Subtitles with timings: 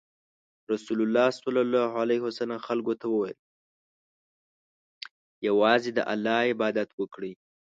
[0.73, 0.99] رسول
[1.63, 1.85] الله
[2.67, 3.39] خلکو ته وویل:
[5.47, 7.33] یوازې د الله عبادت وکړئ.